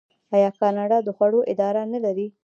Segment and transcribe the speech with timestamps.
[0.35, 2.27] آیا کاناډا د خوړو اداره نلري؟